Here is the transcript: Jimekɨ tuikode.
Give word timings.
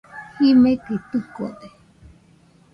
Jimekɨ 0.43 0.93
tuikode. 1.09 1.67